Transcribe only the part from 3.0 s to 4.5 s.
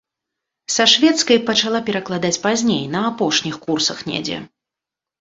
апошніх курсах недзе.